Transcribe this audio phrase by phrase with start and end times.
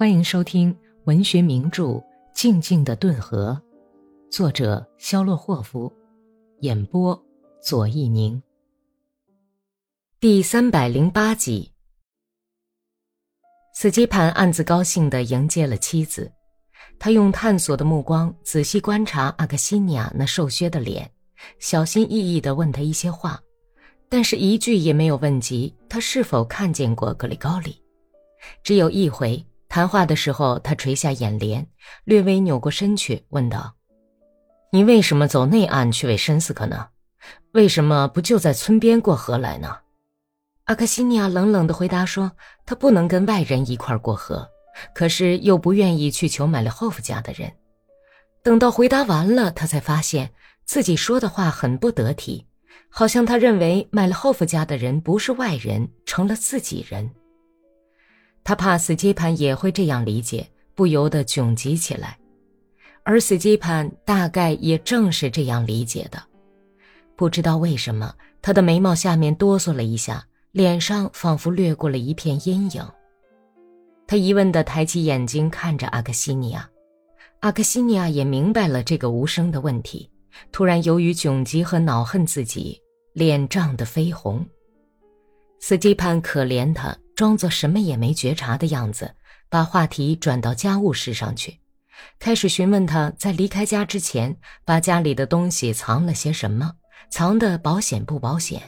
[0.00, 0.74] 欢迎收听
[1.04, 1.82] 文学名著
[2.32, 3.60] 《静静的顿河》，
[4.34, 5.92] 作者肖洛霍夫，
[6.60, 7.22] 演播
[7.62, 8.42] 左一宁。
[10.18, 11.70] 第三百零八集，
[13.74, 16.32] 斯基潘暗自高兴地迎接了妻子，
[16.98, 21.10] 他用探索的目光仔细观察阿克西尼亚那瘦削的脸，
[21.58, 23.38] 小心翼翼地问他一些话，
[24.08, 27.76] 但是一句也没有问及他是否看见过格里高里，
[28.64, 29.44] 只有一回。
[29.70, 31.64] 谈话的时候，他垂下眼帘，
[32.02, 33.76] 略微扭过身去，问道
[34.72, 36.88] ：“你为什么走内岸去喂申斯克呢？
[37.52, 39.76] 为什么不就在村边过河来呢？”
[40.66, 42.32] 阿克西尼亚冷冷地回答说
[42.66, 44.48] ：“他不能跟外人一块过河，
[44.92, 47.52] 可是又不愿意去求买了后夫家的人。”
[48.42, 50.32] 等到回答完了，他才发现
[50.64, 52.44] 自己说的话很不得体，
[52.88, 57.08] 好像他认为买了后夫家的人不是外人，成了自己人。
[58.42, 62.18] 他怕斯基潘也会这样理解，不由得窘急起来，
[63.02, 66.20] 而斯基潘大概也正是这样理解的。
[67.16, 72.82] 不知道为什么，他的眉毛下面哆嗦了一下，脸上仿佛掠过了一片阴影。
[74.06, 76.68] 他疑问地抬起眼睛看着阿克西尼亚，
[77.40, 80.10] 阿克西尼亚也明白了这个无声的问题，
[80.50, 82.80] 突然由于窘急和恼恨自己，
[83.12, 84.44] 脸涨得绯红。
[85.60, 86.96] 斯基潘可怜他。
[87.20, 89.14] 装作什么也没觉察的样子，
[89.50, 91.60] 把话题转到家务事上去，
[92.18, 96.72] 开始询问他在离开家之前把家里的东西藏了些什么，
[97.10, 98.62] 藏的保险不保险。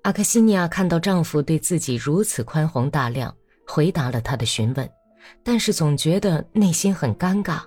[0.00, 4.90] 阿克西尼亚看到丈夫对自己如此宽宏大量，回答了他的询问，
[5.44, 7.60] 但是总觉得内心很尴尬，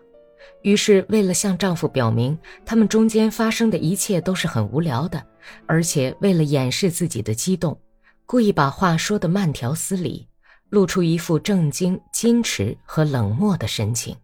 [0.64, 5.24] 于是为了向丈夫表明他们中间发生的一切都是很无聊的，
[5.68, 7.80] 而且为了掩饰自己的激动。
[8.26, 10.28] 故意把话说得慢条斯理，
[10.70, 14.16] 露出一副正经、矜持和冷漠的神情。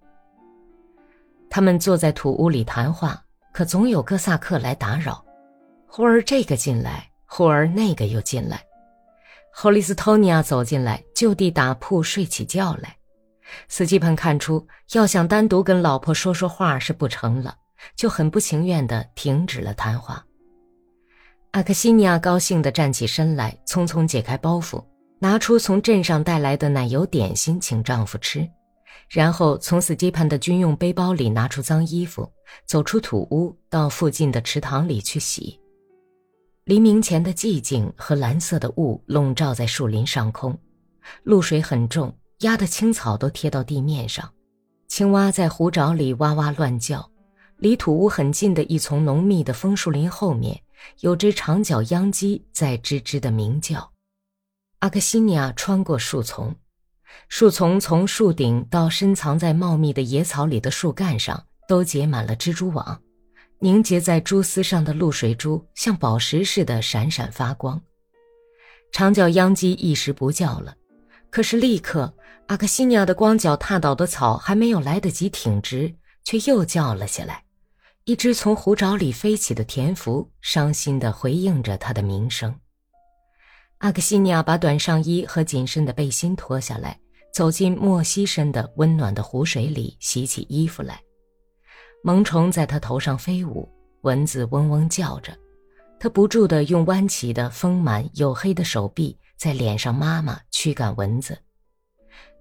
[1.49, 5.23] 他们坐在土屋里谈话，可总有哥萨克来打扰，
[5.87, 8.61] 忽而这个进来，忽而那个又进来。
[9.51, 12.95] 霍利斯托尼亚走进来，就地打铺睡起觉来。
[13.67, 17.55] 斯基潘看出要想单独跟老婆说说话是不成了，
[17.95, 20.23] 就很不情愿地停止了谈话。
[21.57, 24.79] 阿克西尼亚高兴地站起身来，匆匆解开包袱，
[25.17, 28.47] 拿出从镇上带来的奶油点心请丈夫吃，
[29.09, 32.31] 然后从斯基潘的军用背包里拿出脏衣服，
[32.67, 35.59] 走出土屋，到附近的池塘里去洗。
[36.65, 40.55] 黎明前的寂静和蓝色的雾笼罩在树林上空，
[41.23, 44.31] 露水很重，压得青草都贴到地面上，
[44.87, 47.09] 青蛙在湖沼里哇哇乱叫。
[47.57, 50.55] 离土屋很近的一丛浓密的枫树林后面。
[50.99, 53.91] 有只长脚秧鸡在吱吱的鸣叫。
[54.79, 56.55] 阿克西尼亚穿过树丛，
[57.29, 63.01] 树丛从树顶到深藏在茂密的野草里的树干上都结满了蜘蛛网，
[63.59, 67.81] 凝结在蛛丝上的露水珠像宝石似的闪闪发光。
[68.91, 70.75] 长脚秧鸡一时不叫了，
[71.29, 72.13] 可是立刻
[72.45, 77.43] 阿克西尼亚的光脚踏倒的草还没有来得及挺直，却又叫了起来。
[78.07, 82.57] 一只从湖沼里飞起的田蝠，伤心地回应着他的鸣声。
[83.79, 86.97] 阿克西尼亚把短上衣和紧身的背心脱下来，
[87.33, 91.01] 走进莫西深的温暖的湖水里洗起衣服来。
[92.01, 93.67] 萌虫在他头上飞舞，
[94.03, 95.37] 蚊子嗡嗡叫着，
[95.99, 101.37] 他不住地用弯起的丰满黝黑的手臂在脸上抹抹，驱赶蚊子。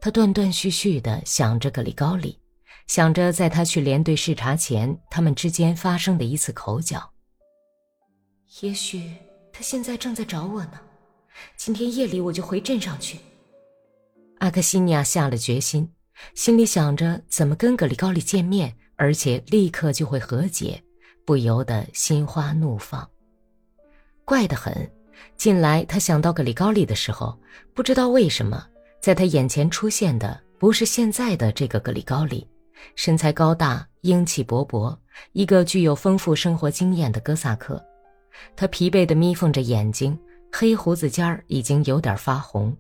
[0.01, 2.39] 他断断续续地想着格里高里。
[2.87, 7.11] 想着，在他去连队视察前，他们之间发生的一次口角。
[8.61, 9.13] 也许
[9.53, 10.81] 他现在正在找我呢。
[11.57, 13.19] 今天夜里我就回镇上去。
[14.39, 15.91] 阿克西尼亚下了决心，
[16.35, 20.83] 心里想着怎么跟格里高利见面，而且立刻就会和解，
[21.27, 23.07] 不由得心花怒放。
[24.25, 24.91] 怪得很，
[25.37, 27.39] 近来他想到格里高利的时候，
[27.75, 28.65] 不知道为什么，
[29.01, 32.47] 在他眼前出现的不是现在的这个格里高里。
[32.95, 34.97] 身材高大、英气勃勃，
[35.33, 37.85] 一个具有丰富生活经验的哥萨克。
[38.55, 40.19] 他疲惫地眯缝着眼睛，
[40.53, 42.77] 黑胡子尖儿已经有点发红，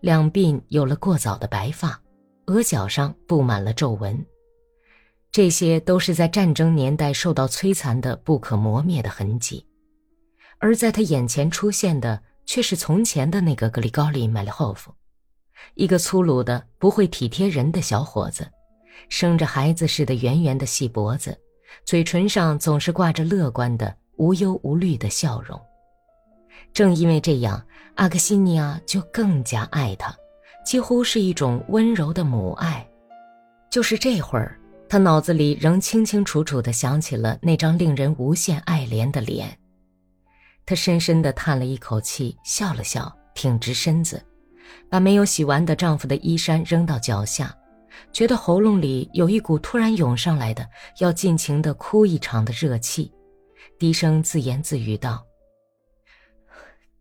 [0.00, 2.00] 两鬓有了过早的白发，
[2.46, 4.24] 额角上布满了皱纹。
[5.32, 9.66] 这些都是在战争年代受到摧残的不可磨灭的痕迹。
[10.58, 14.94] 而在他眼前出现的，却是从前的那个格里高利·麦利霍夫，
[15.74, 18.46] 一个粗鲁的、不会体贴人的小伙子。
[19.08, 21.38] 生着孩子似的圆圆的细脖子，
[21.84, 25.60] 嘴唇上总是挂着乐观的、无忧无虑的笑容。
[26.72, 27.64] 正因为这样，
[27.94, 30.14] 阿克西尼亚就更加爱他，
[30.64, 32.86] 几乎是一种温柔的母爱。
[33.70, 34.58] 就是这会儿，
[34.88, 39.56] 他脑子里仍清清楚楚地想起了那张令人无限爱怜的脸。
[40.66, 44.24] 他深深地叹了一口气，笑了笑，挺直身子，
[44.88, 47.54] 把没有洗完的丈夫的衣衫扔到脚下，
[48.12, 50.68] 觉得喉咙里有一股突然涌上来的
[50.98, 53.12] 要尽情的哭一场的热气，
[53.78, 55.24] 低声自言自语道：“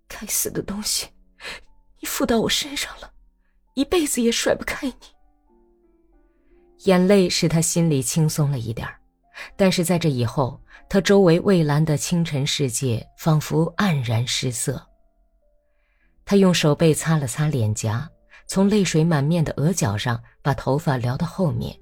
[0.08, 1.08] 该死的东西，
[2.02, 3.12] 你附到我身上了，
[3.76, 4.94] 一辈子也甩不开你。”
[6.86, 8.88] 眼泪使他心里轻松了一点
[9.56, 14.86] 但是在这以后，他周围蔚蓝的清晨世界仿佛黯然失色。
[16.26, 18.10] 他用手背擦了擦脸颊，
[18.48, 21.78] 从泪水满面的额角上把头发撩到后面，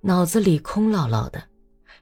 [0.00, 1.42] 脑子里空落落的，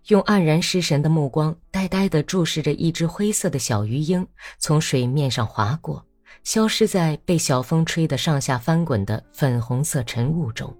[0.07, 4.27] 用黯然失神的目光呆呆地注视着一只灰色的小鱼鹰
[4.59, 6.05] 从水面上划过，
[6.45, 10.75] 消失在被小风吹得上下翻滚的粉红色晨雾中。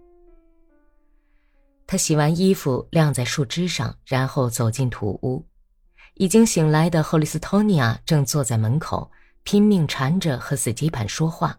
[1.87, 5.45] 他洗完衣服晾在树枝上，然后走进土屋。
[6.15, 9.11] 已经醒来的赫利斯托尼亚正坐在门口，
[9.43, 11.59] 拼命缠着和斯基潘说话，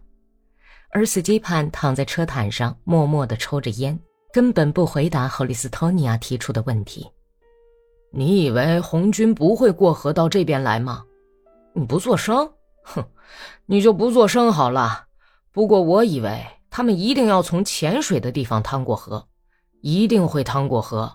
[0.92, 3.98] 而斯基潘躺在车毯上，默默地抽着烟，
[4.32, 7.08] 根本不回答霍利斯托尼亚提出的问题。
[8.12, 11.04] 你以为红军不会过河到这边来吗？
[11.74, 12.50] 你不做声，
[12.82, 13.04] 哼，
[13.66, 15.04] 你就不做声好了。
[15.52, 19.26] 不过我以为他们一定要从浅水的地方趟过河。
[19.82, 21.10] 一定会趟过河，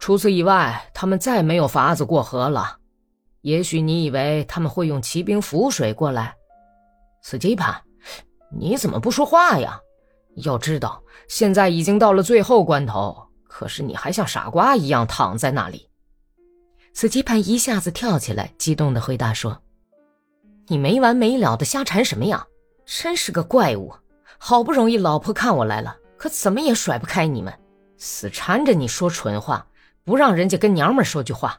[0.00, 2.78] 除此以外，他们再没有法子过河了。
[3.42, 6.34] 也许你以为他们会用骑兵浮水过来，
[7.22, 7.80] 斯基潘，
[8.58, 9.80] 你怎么不说话呀？
[10.36, 15.88] 要知道，现在已经到了最后关头，可是你还像傻瓜一样躺在那里。
[16.92, 19.60] 斯基潘一下子跳起来，激动地回答说
[20.68, 22.46] ：“你没完没了的瞎缠什么呀？
[22.84, 23.94] 真是个怪物！
[24.38, 27.52] 好不容易老婆看我来了，可怎么也甩不开你们。”
[27.98, 29.66] 死缠着你说蠢话，
[30.04, 31.58] 不让人家跟娘们说句话，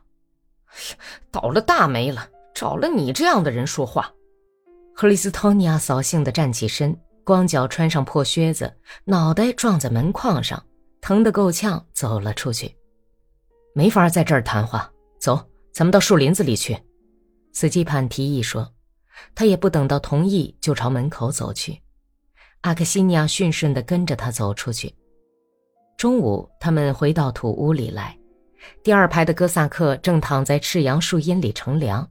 [1.31, 2.29] 倒了大霉了！
[2.53, 4.11] 找了你这样的人说话。
[4.97, 10.65] 克里斯托尼亚扫兴地站起身，光脚穿上破靴子，脑袋撞在门框上，
[11.01, 12.75] 疼得够呛，走了出去。
[13.75, 15.39] 没法在这儿谈话，走，
[15.71, 16.75] 咱们到树林子里去。
[17.53, 18.67] 斯基潘提议说，
[19.35, 21.79] 他也不等到同意，就朝门口走去。
[22.61, 24.91] 阿克西尼亚驯顺地跟着他走出去。
[25.95, 28.17] 中午，他们回到土屋里来，
[28.83, 32.09] 第二排的哥萨克正躺在赤杨树荫里乘凉，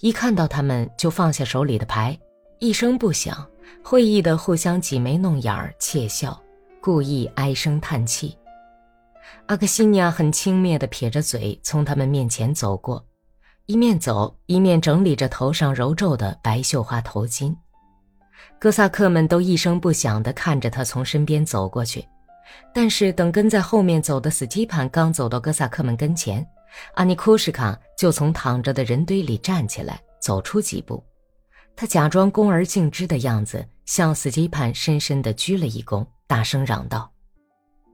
[0.00, 2.18] 一看到他们就放下手里的牌，
[2.58, 3.46] 一声不响，
[3.82, 6.40] 会意的互相挤眉弄眼儿窃笑，
[6.80, 8.34] 故意唉声叹气。
[9.46, 13.04] 阿克西尼亚很轻蔑地撇着嘴从他们面前走过，
[13.66, 17.54] 一面走一面整理着头上揉皱的白绣花头巾。
[18.58, 22.02] 哥萨克们都一声不响地看着他从身边走过去。
[22.72, 26.46] 但是，等跟在后面走的斯基潘刚走到哥萨克们跟前，
[26.94, 31.04] 阿尼库什卡就从躺着的人堆里站起来，走出几步。
[31.76, 37.12] 他假装恭而敬之的样子，向斯基潘深深地鞠了一躬，大声嚷道：“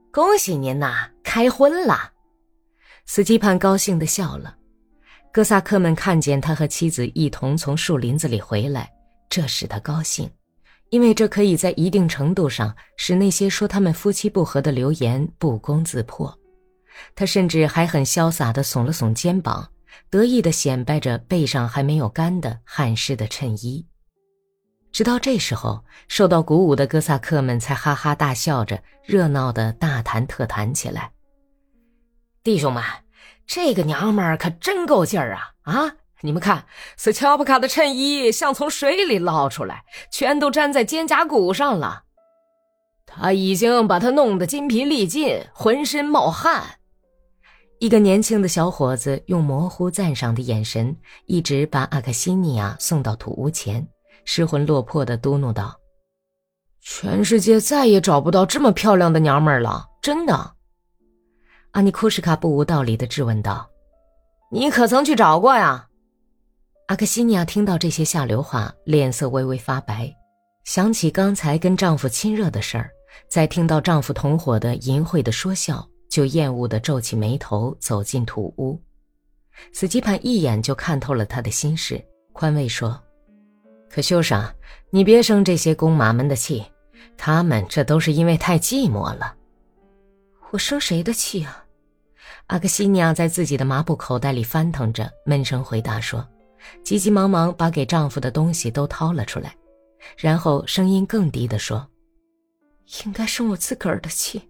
[0.09, 2.11] 恭喜您呐，开荤了！”
[3.05, 4.55] 斯基潘高兴地笑了。
[5.33, 8.89] 哥萨克们看见他和妻子一同从树林子里回来，
[9.29, 10.29] 这使他高兴。
[10.89, 16.31] 因为这可以在一定程度上使那些说他们夫妻不和的流言不攻自破，
[17.15, 19.67] 他甚至还很潇洒地耸了耸肩膀，
[20.09, 23.85] 得意地显摆着背上还没有干的汗湿的衬衣。
[24.91, 31.11] 直到这时候，受到鼓舞的哥萨克们才哈哈大笑着，热闹地大谈特谈起来。
[32.43, 32.83] 弟兄们，
[33.47, 35.53] 这个娘们儿可真够劲儿啊！
[35.63, 35.95] 啊！
[36.21, 42.03] 你们看，斯乔布卡的衬衣像从水里捞出来，全都粘在肩胛骨上了。
[43.05, 46.79] 他已经把他弄得筋疲力尽，浑身冒汗。
[47.83, 53.85] 一个年轻的小伙子用模糊赞赏的眼神，一直把阿克西尼亚送到土屋前，
[54.23, 55.77] 失魂落魄地嘟囔道
[56.79, 60.53] ：“全世界再也找不到这么漂亮的娘们儿了，真的。”
[61.71, 63.69] 阿尼库什卡不无道理地质问道
[64.49, 65.89] ：“你可曾去找过呀？”
[66.87, 70.09] 阿克西尼亚听到这些下流话，脸色微微发白，
[70.63, 72.89] 想起刚才跟丈夫亲热的事儿，
[73.29, 78.79] 再听到丈夫同伙的淫秽的说笑，就厌恶地皱起眉头，走进土屋。
[79.71, 81.99] 斯基潘一眼就看透了他的心事，
[82.33, 83.01] 宽慰说
[83.89, 84.53] ：“可修上，
[84.91, 86.63] 你别生这些公马们的气，
[87.17, 89.35] 他们这都是因为太寂寞了。”
[90.53, 91.65] 我生谁的气啊？
[92.45, 96.23] 阿克西尼亚在自己的麻布口袋里翻腾着，闷声回答说。
[96.83, 99.55] 急急忙忙把给丈夫的东西都掏了出来，
[100.15, 101.89] 然后声音更低地说
[103.03, 104.47] ：“应该生我自个儿的气，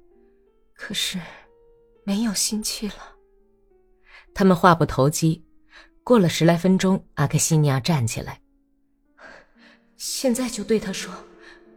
[0.76, 1.18] 可是
[2.04, 2.96] 没有心气了。
[4.34, 5.44] 他们话不投机，
[6.04, 8.40] 过了十来分钟，阿克西尼亚站起来，
[9.96, 11.14] 现在就对他说：“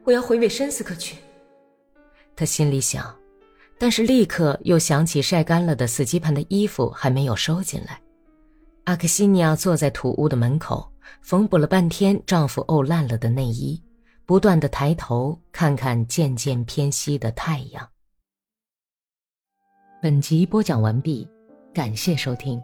[0.04, 1.16] 我要回韦申斯克去。”
[2.34, 3.14] 他心里想，
[3.78, 8.00] 但是立刻又想起晒干了的死鸡盘的衣服还没有收进来。
[8.84, 10.90] 阿克西尼亚坐在土屋的门口，
[11.22, 13.82] 缝补了半天丈夫沤烂了的内衣，
[14.24, 17.88] 不断的抬头看看渐渐偏西的太阳。
[19.98, 21.26] 本集播讲完毕，
[21.72, 22.62] 感谢收听。